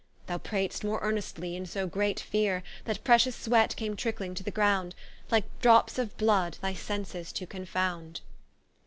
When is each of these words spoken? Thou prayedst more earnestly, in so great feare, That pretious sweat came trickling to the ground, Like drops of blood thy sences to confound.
Thou 0.25 0.39
prayedst 0.39 0.83
more 0.83 0.97
earnestly, 1.03 1.55
in 1.55 1.67
so 1.67 1.85
great 1.85 2.19
feare, 2.19 2.63
That 2.85 3.03
pretious 3.03 3.35
sweat 3.35 3.75
came 3.75 3.95
trickling 3.95 4.33
to 4.33 4.41
the 4.41 4.49
ground, 4.49 4.95
Like 5.29 5.43
drops 5.61 5.99
of 5.99 6.17
blood 6.17 6.57
thy 6.59 6.73
sences 6.73 7.31
to 7.33 7.45
confound. 7.45 8.21